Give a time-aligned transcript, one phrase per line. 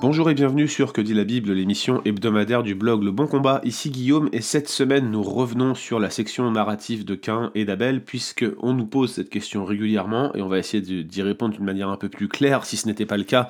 [0.00, 3.60] Bonjour et bienvenue sur Que dit la Bible, l'émission hebdomadaire du blog Le Bon Combat.
[3.64, 8.04] Ici Guillaume et cette semaine nous revenons sur la section narrative de Cain et d'Abel
[8.04, 11.88] puisque on nous pose cette question régulièrement et on va essayer d'y répondre d'une manière
[11.88, 13.48] un peu plus claire si ce n'était pas le cas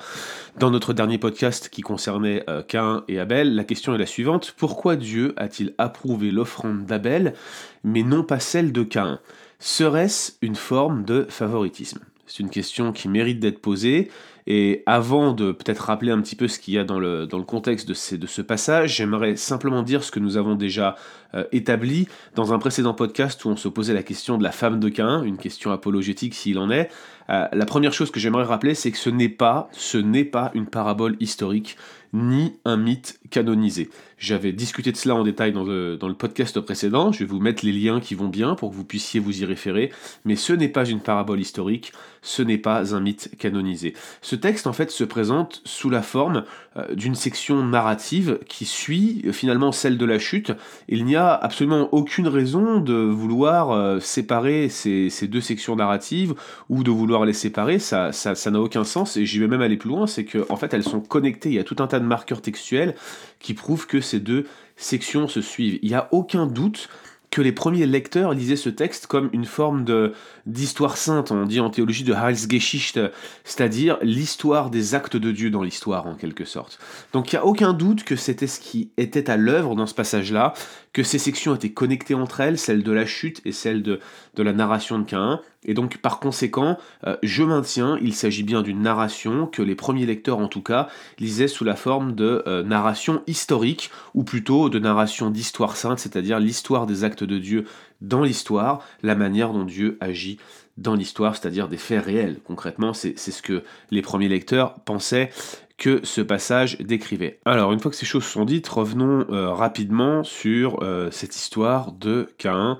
[0.57, 3.53] dans notre dernier podcast qui concernait euh, Cain et Abel.
[3.53, 7.35] La question est la suivante pourquoi Dieu a-t-il approuvé l'offrande d'Abel
[7.83, 9.19] mais non pas celle de Cain?
[9.59, 11.99] Serait-ce une forme de favoritisme?
[12.25, 14.09] C'est une question qui mérite d'être posée
[14.51, 17.37] et avant de peut-être rappeler un petit peu ce qu'il y a dans le, dans
[17.37, 20.95] le contexte de, de ce passage, j'aimerais simplement dire ce que nous avons déjà
[21.35, 24.79] euh, établi dans un précédent podcast où on se posait la question de la femme
[24.79, 26.89] de Cain, une question apologétique s'il en est.
[27.29, 30.49] Euh, la première chose que j'aimerais rappeler, c'est que ce n'est pas, ce n'est pas
[30.55, 31.77] une parabole historique
[32.13, 33.89] ni un mythe canonisé.
[34.17, 37.39] J'avais discuté de cela en détail dans le, dans le, podcast précédent, je vais vous
[37.39, 39.91] mettre les liens qui vont bien pour que vous puissiez vous y référer,
[40.25, 43.93] mais ce n'est pas une parabole historique, ce n'est pas un mythe canonisé.
[44.39, 46.43] Texte en fait se présente sous la forme
[46.77, 50.51] euh, d'une section narrative qui suit euh, finalement celle de la chute.
[50.87, 56.33] Il n'y a absolument aucune raison de vouloir euh, séparer ces, deux sections narratives
[56.69, 58.11] ou de vouloir les séparer, ça
[58.51, 60.83] n'a aucun sens et j'y vais même aller plus loin, c'est qu'en en fait elles
[60.83, 62.95] sont connectées, il y a tout un tas de marqueurs textuels
[63.39, 64.45] qui prouvent que ces deux
[64.75, 65.79] sections se suivent.
[65.81, 66.89] Il n'y a aucun doute
[67.31, 70.13] que les premiers lecteurs lisaient ce texte comme une forme de
[70.45, 72.99] d'histoire sainte, on dit en théologie de Heilsgeschichte,
[73.43, 76.79] c'est-à-dire l'histoire des actes de Dieu dans l'histoire en quelque sorte.
[77.13, 79.93] Donc il n'y a aucun doute que c'était ce qui était à l'œuvre dans ce
[79.93, 80.53] passage-là,
[80.91, 83.99] que ces sections étaient connectées entre elles, celle de la chute et celle de,
[84.35, 88.61] de la narration de Cain, et donc par conséquent, euh, je maintiens, il s'agit bien
[88.61, 90.87] d'une narration que les premiers lecteurs en tout cas
[91.19, 96.39] lisaient sous la forme de euh, narration historique, ou plutôt de narration d'histoire sainte, c'est-à-dire
[96.39, 97.65] l'histoire des actes de Dieu
[97.99, 100.37] dans l'histoire, la manière dont Dieu agit
[100.77, 102.37] dans l'histoire, c'est-à-dire des faits réels.
[102.45, 105.29] Concrètement, c'est ce que les premiers lecteurs pensaient
[105.77, 107.39] que ce passage décrivait.
[107.43, 110.79] Alors, une fois que ces choses sont dites, revenons euh, rapidement sur
[111.11, 112.79] cette histoire de Caïn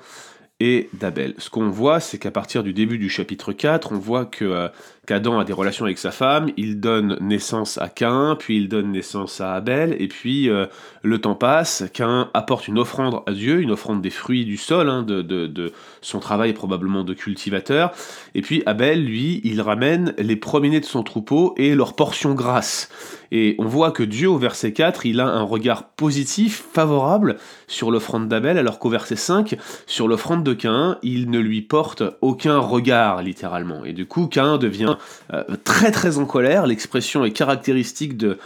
[0.59, 1.33] et d'Abel.
[1.37, 4.67] Ce qu'on voit, c'est qu'à partir du début du chapitre 4, on voit que euh,
[5.09, 8.91] qu'Adam a des relations avec sa femme, il donne naissance à Cain, puis il donne
[8.91, 10.67] naissance à Abel, et puis euh,
[11.01, 14.87] le temps passe, Cain apporte une offrande à Dieu, une offrande des fruits du sol,
[14.87, 17.91] hein, de, son travail probablement de cultivateur,
[18.35, 22.89] et puis Abel, lui, il ramène les premiers-nés de son troupeau et leur portion grasse.
[23.31, 27.37] Et on voit que Dieu, au verset 4, il a un regard positif, favorable
[27.67, 29.55] sur l'offrande d'Abel, alors qu'au verset 5,
[29.85, 33.85] sur l'offrande de Cain, il ne lui porte aucun regard, littéralement.
[33.85, 34.95] Et du coup, Cain devient
[35.33, 36.67] euh, très très en colère.
[36.67, 38.37] L'expression est caractéristique de,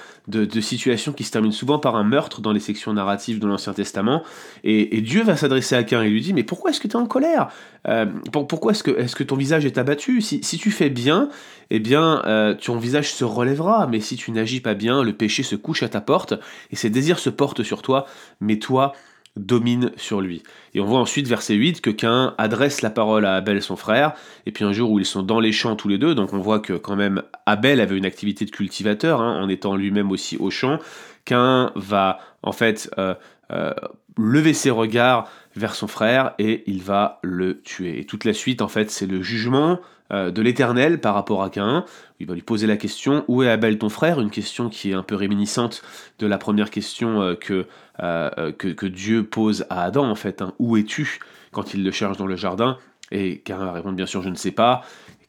[0.61, 4.23] situations qui se terminent souvent par un meurtre dans les sections narratives de l'Ancien Testament.
[4.63, 6.99] Et, Dieu va s'adresser à Cain et lui dit Mais pourquoi est-ce que tu es
[6.99, 7.49] en colère?
[7.87, 10.21] Euh, Pourquoi est-ce que, ton visage est abattu?
[10.21, 11.29] Si, tu fais bien,
[11.69, 13.87] eh bien, euh, ton visage se relèvera.
[13.87, 16.33] Mais si tu n'agis pas bien, le péché se couche à ta porte
[16.71, 18.05] et ses désirs se portent sur toi.
[18.39, 18.93] Mais toi,
[19.35, 20.43] domine sur lui.
[20.73, 24.13] Et on voit ensuite, verset 8, que Cain adresse la parole à Abel, son frère,
[24.45, 26.39] et puis un jour où ils sont dans les champs tous les deux, donc on
[26.39, 30.37] voit que quand même Abel avait une activité de cultivateur, hein, en étant lui-même aussi
[30.37, 30.79] au champ,
[31.25, 33.15] Cain va en fait euh,
[33.51, 33.73] euh,
[34.17, 37.99] lever ses regards vers son frère et il va le tuer.
[37.99, 39.79] Et toute la suite, en fait, c'est le jugement
[40.13, 41.85] de l'Éternel par rapport à Cain.
[42.19, 44.21] Il va lui poser la question Où est Abel ton frère?
[44.21, 45.81] Une question qui est un peu réminiscente
[46.19, 47.35] de la première question euh,
[48.01, 50.41] euh, que, que, Dieu pose à Adam, en fait.
[50.41, 50.53] Hein.
[50.59, 51.19] Où es-tu?
[51.51, 52.77] Quand il le cherche dans le jardin
[53.11, 54.83] Et Cain va répondre Bien sûr, je ne sais pas.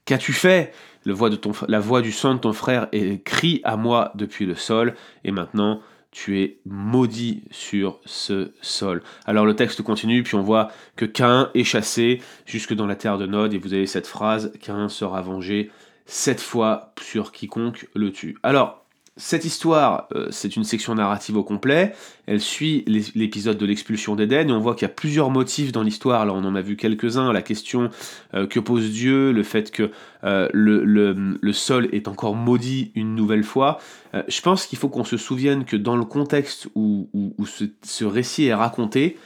[0.05, 0.73] Qu'as-tu fait?
[1.05, 2.89] La voix du sang de ton frère
[3.25, 4.94] crie à moi depuis le sol,
[5.25, 5.81] et maintenant
[6.15, 9.03] tu es maudit sur ce sol.
[9.27, 13.19] Alors le texte continue, puis on voit que Cain est chassé jusque dans la terre
[13.19, 15.71] de Nod, et vous avez cette phrase, Cain sera vengé
[16.07, 18.39] sept fois sur quiconque le tue.
[18.45, 18.84] Alors,
[19.17, 21.95] cette histoire, euh, c'est une section narrative au complet.
[22.27, 25.85] Elle suit l'épisode de l'expulsion d'Éden et on voit qu'il y a plusieurs motifs dans
[25.85, 26.27] l'histoire.
[26.27, 27.33] Là, on en a vu quelques-uns.
[27.33, 27.91] La question
[28.35, 29.93] euh, que pose Dieu, le fait que
[30.25, 33.79] euh, le, sol est encore maudit une nouvelle fois.
[34.27, 37.09] je pense qu'il faut qu'on se souvienne que dans le contexte où,
[37.47, 39.17] ce, ce, récit est raconté,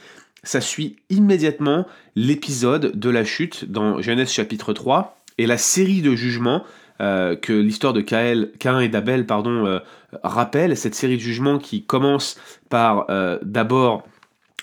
[0.43, 6.15] ça suit immédiatement l'épisode de la chute dans Genèse chapitre 3 et la série de
[6.15, 6.63] jugements
[7.01, 9.79] euh, que l'histoire de Cain et d'Abel euh,
[10.23, 12.37] rappelle, cette série de jugements qui commence
[12.69, 14.03] par euh, d'abord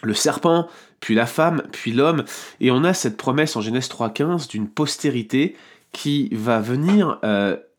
[0.03, 0.69] le serpent,
[1.01, 2.25] puis la femme, puis l'homme,
[2.61, 5.57] et on a cette promesse en Genèse 3.15 d'une postérité
[5.93, 7.19] qui va venir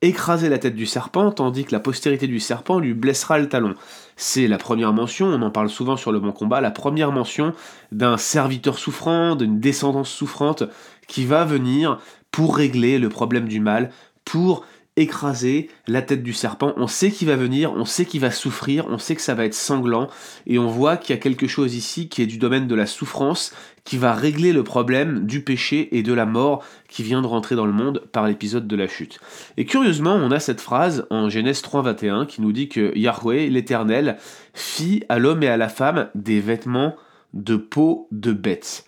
[0.02, 3.76] écraser la tête du serpent, tandis que la postérité du serpent lui blessera le talon.
[4.16, 7.54] C'est la première mention, on en parle souvent sur le bon combat, la première mention
[7.92, 10.64] d'un serviteur souffrant, d'une descendance souffrante,
[11.08, 12.00] qui va venir
[12.32, 13.92] pour régler le problème du mal,
[14.28, 14.66] pour
[14.98, 16.74] écraser la tête du serpent.
[16.76, 19.46] On sait qu'il va venir, on sait qu'il va souffrir, on sait que ça va
[19.46, 20.10] être sanglant,
[20.48, 22.88] et on voit qu'il y a quelque chose ici qui est du domaine de la
[22.88, 23.54] souffrance,
[23.86, 27.56] qui va régler le problème du péché et de la mort qui vient de rentrer
[27.56, 29.20] dans le monde par l'épisode de la chute.
[29.56, 34.18] Et curieusement, on a cette phrase en Genèse 3.21 qui nous dit que Yahweh, l'Éternel,
[34.54, 36.96] fit à l'homme et à la femme des vêtements
[37.34, 38.84] de peau de bête.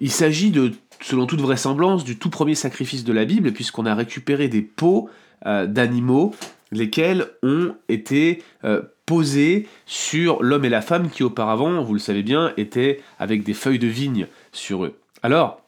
[0.00, 3.94] Il s'agit de selon toute vraisemblance, du tout premier sacrifice de la Bible, puisqu'on a
[3.94, 5.08] récupéré des peaux
[5.46, 6.34] euh, d'animaux,
[6.72, 12.22] lesquels ont été euh, posés sur l'homme et la femme qui auparavant, vous le savez
[12.22, 14.98] bien, étaient avec des feuilles de vigne sur eux.
[15.22, 15.62] Alors,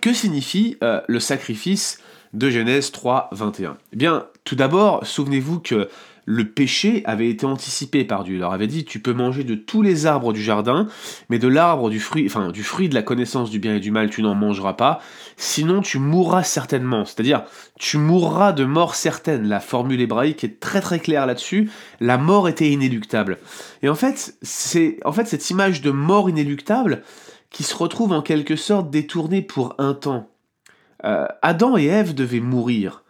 [0.00, 2.02] que signifie euh, le sacrifice
[2.34, 5.88] de Genèse 3, 21 Eh bien, tout d'abord, souvenez-vous que
[6.26, 8.34] le péché avait été anticipé par Dieu.
[8.34, 10.88] Il leur avait dit tu peux manger de tous les arbres du jardin,
[11.30, 13.92] mais de l'arbre du fruit, enfin du fruit de la connaissance du bien et du
[13.92, 15.00] mal, tu n'en mangeras pas,
[15.36, 17.04] sinon tu mourras certainement.
[17.04, 17.44] C'est-à-dire
[17.78, 19.48] tu mourras de mort certaine.
[19.48, 21.70] La formule hébraïque est très très claire là-dessus.
[22.00, 23.38] La mort était inéluctable.
[23.82, 27.02] Et en fait, c'est en fait cette image de mort inéluctable
[27.50, 30.28] qui se retrouve en quelque sorte détournée pour un temps.
[31.04, 33.04] Euh, Adam et Ève devaient mourir.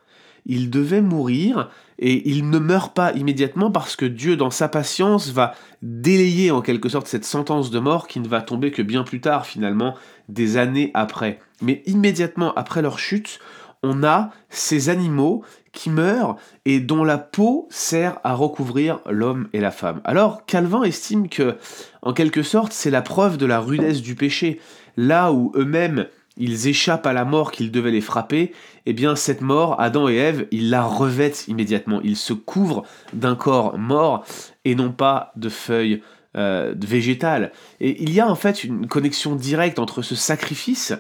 [0.45, 5.31] Ils devaient mourir et il ne meurt pas immédiatement parce que Dieu, dans sa patience,
[5.31, 9.03] va délayer en quelque sorte cette sentence de mort qui ne va tomber que bien
[9.03, 9.95] plus tard, finalement,
[10.29, 11.39] des années après.
[11.63, 13.39] Mais immédiatement après leur chute,
[13.83, 19.61] on a ces animaux qui meurent et dont la peau sert à recouvrir l'homme et
[19.61, 20.01] la femme.
[20.05, 21.57] Alors Calvin estime que,
[22.03, 24.61] en quelque sorte, c'est la preuve de la rudesse du péché.
[24.97, 26.07] Là où eux-mêmes
[26.37, 28.53] ils échappent à la mort qu'ils devaient les frapper,
[28.85, 32.01] eh bien cette mort, Adam et Ève, ils la revêtent immédiatement.
[32.03, 34.25] Ils se couvrent d'un corps mort
[34.65, 36.03] et non pas de feuilles
[36.37, 37.53] euh, végétales.
[37.81, 40.93] Et il y a en fait une connexion directe entre ce sacrifice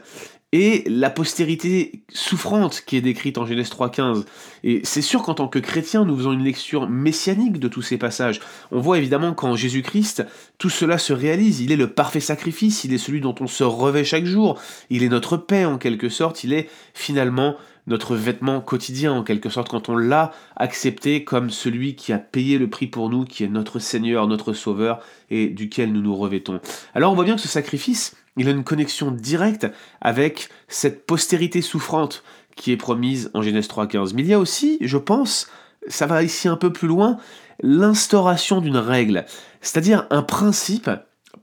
[0.56, 4.24] et la postérité souffrante qui est décrite en Genèse 3.15.
[4.64, 7.98] Et c'est sûr qu'en tant que chrétien, nous faisons une lecture messianique de tous ces
[7.98, 8.40] passages.
[8.72, 10.24] On voit évidemment qu'en Jésus-Christ,
[10.56, 11.60] tout cela se réalise.
[11.60, 14.58] Il est le parfait sacrifice, il est celui dont on se revêt chaque jour,
[14.88, 17.56] il est notre paix en quelque sorte, il est finalement
[17.86, 22.56] notre vêtement quotidien en quelque sorte quand on l'a accepté comme celui qui a payé
[22.56, 25.00] le prix pour nous, qui est notre Seigneur, notre Sauveur
[25.30, 26.60] et duquel nous nous revêtons.
[26.94, 29.66] Alors on voit bien que ce sacrifice, il a une connexion directe
[30.00, 32.22] avec cette postérité souffrante
[32.56, 34.12] qui est promise en Genèse 3.15.
[34.14, 35.48] Mais il y a aussi, je pense,
[35.88, 37.18] ça va ici un peu plus loin,
[37.62, 39.24] l'instauration d'une règle,
[39.60, 40.90] c'est-à-dire un principe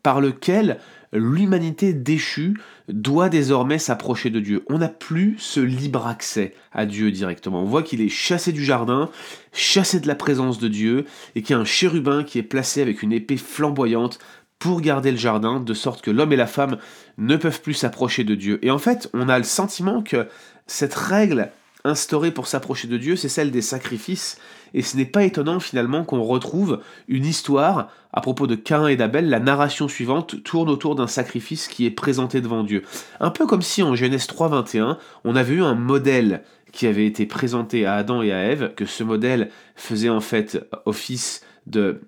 [0.02, 0.80] par lequel
[1.14, 2.60] l'humanité déchue
[2.90, 4.66] doit désormais s'approcher de Dieu.
[4.68, 7.62] On n'a plus ce libre accès à Dieu directement.
[7.62, 9.10] On voit qu'il est chassé du jardin,
[9.54, 11.06] chassé de la présence de Dieu,
[11.36, 14.20] et qu'il y a un chérubin qui est placé avec une épée flamboyante
[14.64, 16.78] pour garder le jardin, de sorte que l'homme et la femme
[17.18, 18.60] ne peuvent plus s'approcher de Dieu.
[18.62, 20.30] Et en fait, on a le sentiment que
[20.68, 21.52] cette règle
[21.84, 24.38] instaurée pour s'approcher de Dieu, c'est celle des sacrifices,
[24.74, 26.80] et ce n'est pas étonnant finalement qu'on retrouve
[27.10, 31.68] une histoire à propos de Cain et d'Abel, la narration suivante tourne autour d'un sacrifice
[31.68, 32.84] qui est présenté devant Dieu.
[33.20, 34.96] Un peu comme si en Genèse 3.21,
[35.26, 38.86] on avait eu un modèle qui avait été présenté à Adam et à Ève, que
[38.86, 42.02] ce modèle faisait en fait office de,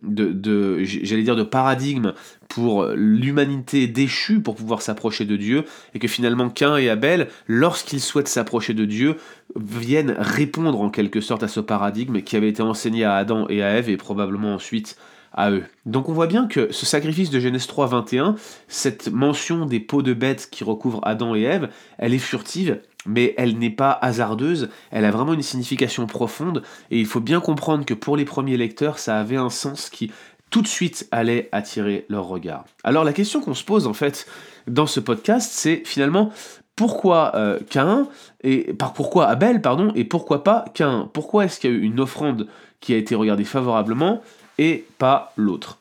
[0.83, 2.13] j'allais dire de paradigme
[2.47, 8.01] pour l'humanité déchue pour pouvoir s'approcher de Dieu, et que finalement Cain et Abel, lorsqu'ils
[8.01, 9.15] souhaitent s'approcher de Dieu,
[9.55, 13.63] viennent répondre en quelque sorte à ce paradigme qui avait été enseigné à Adam et
[13.63, 14.97] à Ève, et probablement ensuite
[15.33, 15.63] à eux.
[15.85, 18.35] Donc on voit bien que ce sacrifice de Genèse 3, 21,
[18.67, 23.33] cette mention des peaux de bêtes qui recouvrent Adam et Ève, elle est furtive, mais
[23.37, 27.85] elle n'est pas hasardeuse, elle a vraiment une signification profonde, et il faut bien comprendre
[27.85, 30.11] que pour les premiers lecteurs, ça avait un sens qui
[30.49, 32.65] tout de suite allait attirer leur regard.
[32.83, 34.25] Alors la question qu'on se pose en fait
[34.67, 36.31] dans ce podcast, c'est finalement
[36.75, 38.07] pourquoi euh, Cain
[38.43, 41.81] et par pourquoi Abel pardon et pourquoi pas Cain Pourquoi est-ce qu'il y a eu
[41.81, 42.47] une offrande
[42.79, 44.21] qui a été regardée favorablement
[44.57, 45.77] et pas l'autre?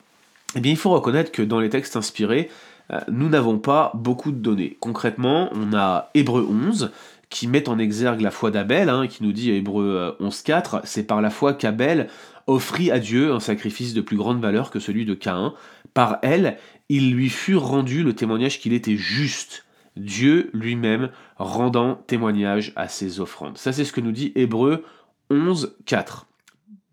[0.56, 2.48] Eh bien, il faut reconnaître que dans les textes inspirés,
[2.92, 4.76] euh, nous n'avons pas beaucoup de données.
[4.80, 6.92] Concrètement, on a Hébreu 11
[7.34, 11.20] qui met en exergue la foi d'Abel, hein, qui nous dit Hébreu 11.4, c'est par
[11.20, 12.06] la foi qu'Abel
[12.46, 15.52] offrit à Dieu un sacrifice de plus grande valeur que celui de Caïn.
[15.94, 22.72] Par elle, il lui fut rendu le témoignage qu'il était juste, Dieu lui-même rendant témoignage
[22.76, 23.58] à ses offrandes.
[23.58, 24.84] Ça c'est ce que nous dit Hébreu
[25.32, 26.26] 11.4.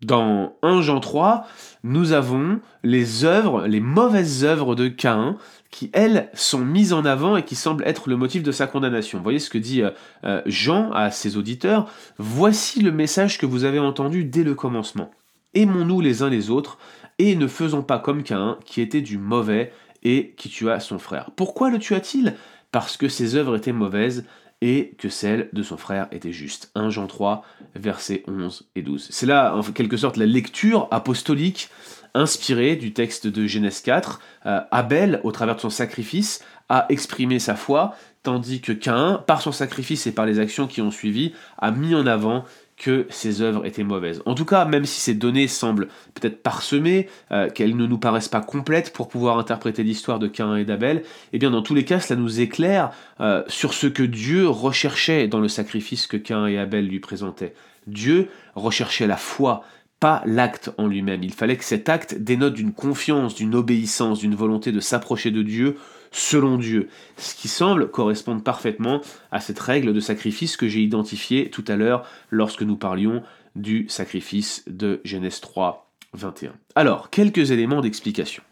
[0.04, 1.46] Dans 1 Jean 3,
[1.84, 5.36] nous avons les œuvres, les mauvaises œuvres de Caïn,
[5.72, 9.20] qui, elles, sont mises en avant et qui semblent être le motif de sa condamnation.
[9.20, 9.90] Voyez ce que dit euh,
[10.24, 15.10] euh, Jean à ses auditeurs Voici le message que vous avez entendu dès le commencement.
[15.54, 16.78] Aimons-nous les uns les autres,
[17.18, 21.30] et ne faisons pas comme Caïn, qui était du mauvais et qui tua son frère.
[21.36, 22.34] Pourquoi le tua-t-il
[22.70, 24.26] Parce que ses œuvres étaient mauvaises
[24.62, 26.70] et que celles de son frère étaient justes.
[26.76, 29.08] 1 Jean 3, versets 11 et 12.
[29.10, 31.68] C'est là, en quelque sorte, la lecture apostolique
[32.14, 34.20] inspirée du texte de Genèse 4.
[34.46, 39.42] Euh, Abel, au travers de son sacrifice, a exprimé sa foi, tandis que Caïn, par
[39.42, 42.44] son sacrifice et par les actions qui ont suivi, a mis en avant
[42.76, 44.22] que ses œuvres étaient mauvaises.
[44.26, 48.28] En tout cas, même si ces données semblent peut-être parsemées, euh, qu'elles ne nous paraissent
[48.28, 51.02] pas complètes pour pouvoir interpréter l'histoire de Cain et d'Abel,
[51.32, 55.28] eh bien dans tous les cas, cela nous éclaire euh, sur ce que Dieu recherchait
[55.28, 57.54] dans le sacrifice que Cain et Abel lui présentaient.
[57.86, 59.64] Dieu recherchait la foi,
[60.02, 61.22] pas l'acte en lui-même.
[61.22, 65.42] Il fallait que cet acte dénote d'une confiance, d'une obéissance, d'une volonté de s'approcher de
[65.42, 65.76] Dieu
[66.10, 71.50] selon Dieu, ce qui semble correspondre parfaitement à cette règle de sacrifice que j'ai identifiée
[71.50, 73.22] tout à l'heure lorsque nous parlions
[73.54, 76.52] du sacrifice de Genèse 3, 21.
[76.74, 78.42] Alors, quelques éléments d'explication.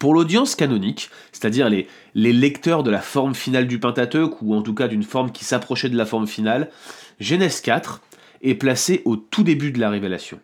[0.00, 4.74] Pour l'audience canonique, c'est-à-dire les, lecteurs de la forme finale du Pentateuque, ou en tout
[4.74, 6.68] cas d'une forme qui s'approchait de la forme finale,
[7.20, 8.02] Genèse 4
[8.42, 10.40] est placé au tout début de la révélation.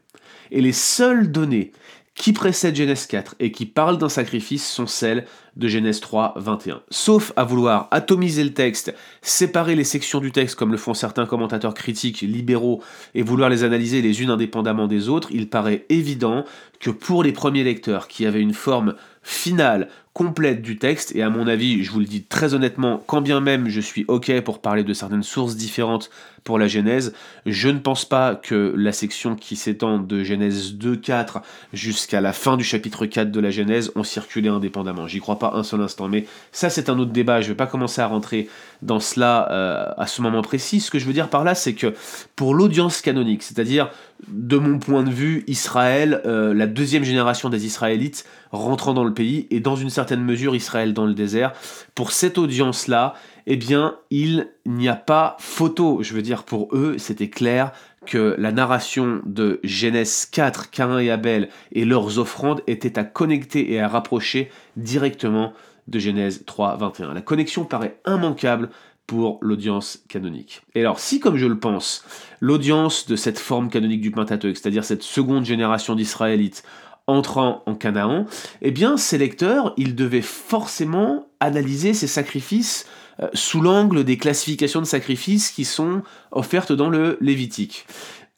[0.50, 1.72] Et les seules données
[2.14, 5.24] qui précèdent Genèse 4 et qui parlent d'un sacrifice sont celles
[5.56, 6.82] de Genèse 3, 21.
[6.90, 11.24] Sauf à vouloir atomiser le texte, séparer les sections du texte comme le font certains
[11.24, 12.82] commentateurs critiques libéraux
[13.14, 16.44] et vouloir les analyser les unes indépendamment des autres, il paraît évident
[16.78, 19.88] que pour les premiers lecteurs qui avaient une forme finale,
[20.20, 23.40] complète du texte, et à mon avis, je vous le dis très honnêtement, quand bien
[23.40, 26.10] même je suis ok pour parler de certaines sources différentes
[26.44, 27.14] pour la Genèse,
[27.46, 31.40] je ne pense pas que la section qui s'étend de Genèse 2-4
[31.72, 35.06] jusqu'à la fin du chapitre 4 de la Genèse ont circulé indépendamment.
[35.06, 37.66] J'y crois pas un seul instant, mais ça c'est un autre débat, je vais pas
[37.66, 38.50] commencer à rentrer
[38.82, 40.80] dans cela euh, à ce moment précis.
[40.80, 41.94] Ce que je veux dire par là, c'est que
[42.36, 43.90] pour l'audience canonique, c'est-à-dire
[44.28, 49.14] de mon point de vue, Israël, euh, la deuxième génération des Israélites rentrant dans le
[49.14, 51.52] pays, et dans une certaine mesure Israël dans le désert,
[51.94, 53.14] pour cette audience-là,
[53.46, 56.02] eh bien, il n'y a pas photo.
[56.02, 57.72] Je veux dire, pour eux, c'était clair
[58.06, 63.72] que la narration de Genèse 4, Cain et Abel et leurs offrandes était à connecter
[63.72, 65.52] et à rapprocher directement
[65.88, 67.14] de Genèse 3, 21.
[67.14, 68.70] La connexion paraît immanquable
[69.06, 70.62] pour l'audience canonique.
[70.74, 72.04] Et alors, si, comme je le pense,
[72.40, 76.62] l'audience de cette forme canonique du Pentateuque, c'est-à-dire cette seconde génération d'Israélites,
[77.06, 78.26] entrant en Canaan,
[78.62, 82.86] eh bien, ces lecteurs, ils devaient forcément analyser ces sacrifices
[83.20, 87.86] euh, sous l'angle des classifications de sacrifices qui sont offertes dans le Lévitique.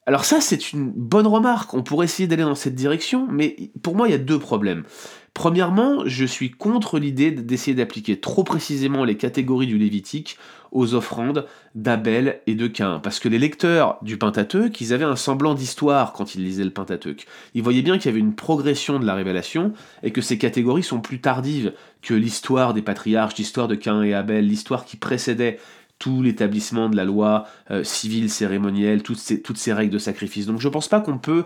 [0.05, 3.95] Alors ça, c'est une bonne remarque, on pourrait essayer d'aller dans cette direction, mais pour
[3.95, 4.83] moi, il y a deux problèmes.
[5.33, 10.37] Premièrement, je suis contre l'idée d'essayer d'appliquer trop précisément les catégories du Lévitique
[10.71, 12.99] aux offrandes d'Abel et de Cain.
[12.99, 16.69] Parce que les lecteurs du Pentateuque, ils avaient un semblant d'histoire quand ils lisaient le
[16.69, 17.25] Pentateuque.
[17.55, 19.73] Ils voyaient bien qu'il y avait une progression de la révélation
[20.03, 21.73] et que ces catégories sont plus tardives
[22.03, 25.59] que l'histoire des patriarches, l'histoire de Cain et Abel, l'histoire qui précédait
[25.99, 30.45] tout l'établissement de la loi euh, civile, cérémonielle, toutes ces, règles de sacrifice.
[30.45, 31.45] Donc je pense pas qu'on peut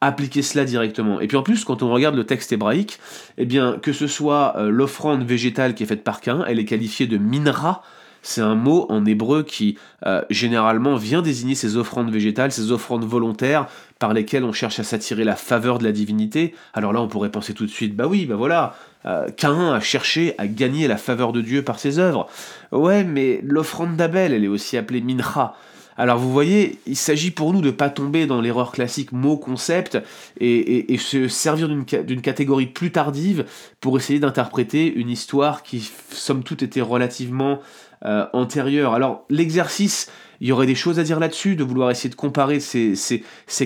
[0.00, 1.20] appliquer cela directement.
[1.20, 2.98] Et puis en plus, quand on regarde le texte hébraïque,
[3.36, 6.64] eh bien, que ce soit euh, l'offrande végétale qui est faite par Cain, elle est
[6.64, 7.82] qualifiée de minra.
[8.22, 13.04] C'est un mot en hébreu qui euh, généralement vient désigner ces offrandes végétales, ces offrandes
[13.04, 13.66] volontaires
[13.98, 16.54] par lesquelles on cherche à s'attirer la faveur de la divinité.
[16.74, 18.74] Alors là, on pourrait penser tout de suite, bah oui, bah voilà,
[19.06, 22.28] euh, Cain a cherché à gagner la faveur de Dieu par ses œuvres.
[22.72, 25.56] Ouais, mais l'offrande d'Abel, elle est aussi appelée minra.
[25.98, 29.98] Alors vous voyez, il s'agit pour nous de ne pas tomber dans l'erreur classique mot-concept
[30.40, 33.44] et, se servir d'une catégorie plus tardive
[33.80, 37.58] pour essayer d'interpréter une histoire qui, somme toute, était relativement
[38.04, 38.94] euh, antérieure.
[38.94, 40.08] Alors l'exercice,
[40.40, 42.94] il y aurait des choses à dire là-dessus, de vouloir essayer de comparer ces,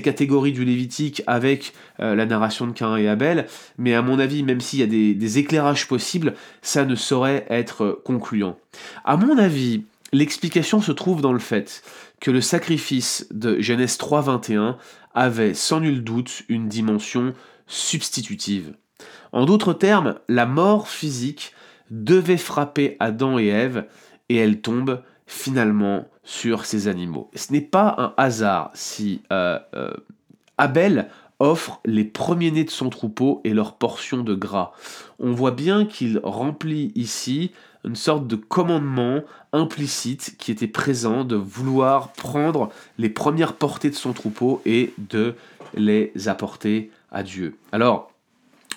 [0.02, 3.46] catégories du Lévitique avec euh, la narration de Cain et Abel,
[3.76, 7.44] mais à mon avis, même s'il y a des, des éclairages possibles, ça ne saurait
[7.50, 8.56] être concluant.
[9.04, 11.82] À mon avis, l'explication se trouve dans le fait
[12.20, 14.76] que le sacrifice de Genèse 3.21
[15.14, 17.32] avait sans nul doute une dimension
[17.66, 18.74] substitutive.
[19.32, 21.54] En d'autres termes, la mort physique
[21.90, 23.86] devait frapper Adam et Ève
[24.28, 27.30] et elle tombe finalement sur ces animaux.
[27.34, 29.92] Ce n'est pas un hasard si euh, euh,
[30.58, 34.72] Abel offre les premiers-nés de son troupeau et leur portion de gras.
[35.18, 37.50] On voit bien qu'il remplit ici
[37.84, 39.22] une sorte de commandement
[39.52, 45.34] implicite qui était présent de vouloir prendre les premières portées de son troupeau et de
[45.74, 47.56] les apporter à Dieu.
[47.72, 48.12] Alors,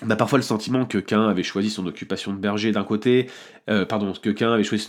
[0.02, 3.28] on a parfois le sentiment que Cain avait choisi son occupation de berger d'un côté,
[3.70, 4.86] euh, pardon, que Cain avait choisi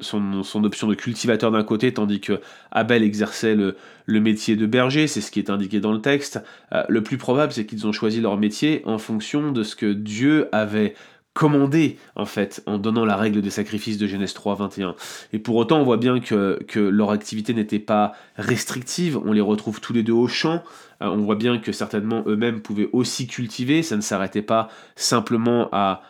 [0.00, 5.20] son, option de cultivateur d'un côté, tandis que Abel exerçait le, métier de berger, c'est
[5.20, 6.40] ce qui est indiqué dans le texte.
[6.72, 9.92] Euh, le plus probable, c'est qu'ils ont choisi leur métier en fonction de ce que
[9.92, 10.94] Dieu avait
[11.36, 14.94] commandé en fait en donnant la règle des sacrifices de Genèse 3 21
[15.34, 19.18] et pour autant on voit bien que, leur activité n'était pas restrictive.
[19.22, 20.62] On les retrouve tous les deux au champ.
[21.02, 25.68] Euh, on voit bien que certainement eux-mêmes pouvaient aussi cultiver, ça ne s'arrêtait pas simplement
[25.72, 26.02] à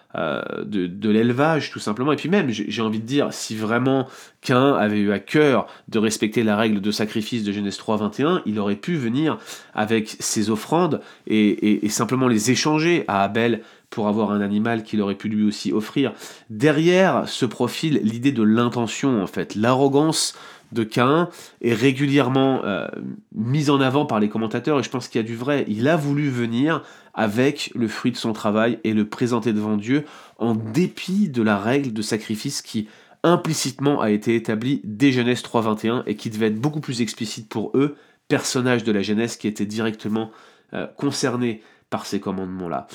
[0.65, 2.13] de, l'élevage tout simplement.
[2.13, 4.09] Et puis même, j'ai envie de dire, si vraiment
[4.41, 8.43] Cain avait eu à cœur de respecter la règle de sacrifice de Genèse 3, 21,
[8.47, 9.39] il aurait pu venir
[9.75, 15.15] avec ses offrandes et, simplement les échanger à Abel pour avoir un animal qu'il aurait
[15.15, 16.13] pu lui aussi offrir.
[16.51, 20.35] Derrière ce profil l'idée de l'intention en fait, l'arrogance
[20.73, 21.29] de Cain
[21.63, 22.89] est régulièrement euh,
[23.35, 25.65] mise en avant par les commentateurs et je pense qu'il y a du vrai.
[25.69, 26.83] Il a voulu venir
[27.15, 30.05] avec le fruit de son travail et le présenter devant Dieu
[30.39, 32.89] en dépit de la règle de sacrifice qui
[33.23, 37.73] implicitement a été établie dès Genèse 3.21 et qui devait être beaucoup plus explicite pour
[37.75, 37.97] eux,
[38.29, 40.31] personnages de la Genèse qui étaient directement
[40.75, 42.87] euh, concernés par ces commandements-là.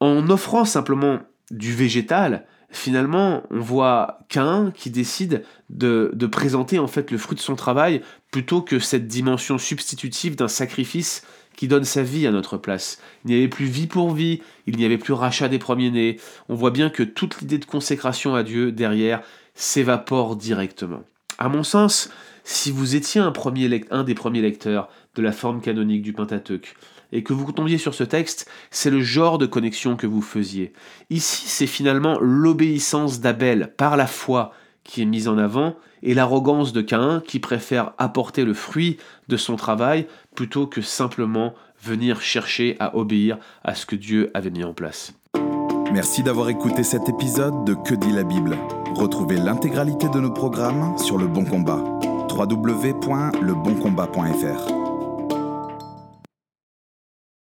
[0.00, 7.10] En offrant simplement du végétal, finalement, on voit Cain qui décide de, présenter en fait
[7.10, 11.22] le fruit de son travail plutôt que cette dimension substitutive d'un sacrifice
[11.56, 13.00] qui donne sa vie à notre place.
[13.24, 16.18] Il n'y avait plus vie pour vie, il n'y avait plus rachat des premiers-nés.
[16.48, 19.20] On voit bien que toute l'idée de consécration à Dieu derrière
[19.54, 21.02] s'évapore directement.
[21.38, 22.10] À mon sens,
[22.44, 24.88] si vous étiez un, premier un des premiers lecteurs
[25.20, 26.74] de la forme canonique du Pentateuque,
[27.12, 30.72] et que vous tombiez sur ce texte, c'est le genre de connexion que vous faisiez.
[31.10, 36.72] Ici, c'est finalement l'obéissance d'Abel par la foi qui est mise en avant, et l'arrogance
[36.72, 38.96] de Caïn qui préfère apporter le fruit
[39.28, 44.48] de son travail plutôt que simplement venir chercher à obéir à ce que Dieu avait
[44.48, 45.12] mis en place.
[45.92, 48.56] Merci d'avoir écouté cet épisode de Que dit la Bible.
[48.94, 51.84] Retrouvez l'intégralité de nos programmes sur Le Bon Combat.
[52.30, 54.79] www.leboncombat.fr